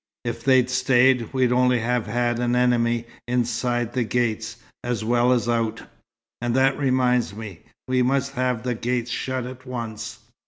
If 0.25 0.43
they'd 0.43 0.67
stayed, 0.67 1.31
we'd 1.31 1.51
only 1.51 1.77
have 1.77 2.07
had 2.07 2.39
an 2.39 2.55
enemy 2.55 3.05
inside 3.27 3.93
the 3.93 4.03
gates, 4.03 4.55
as 4.83 5.05
well 5.05 5.31
as 5.31 5.47
out. 5.47 5.83
And 6.41 6.55
that 6.55 6.75
reminds 6.75 7.35
me, 7.35 7.59
we 7.87 8.01
must 8.01 8.31
have 8.31 8.63
the 8.63 8.73
gates 8.73 9.11
shut 9.11 9.45
at 9.45 9.67
once. 9.67 10.17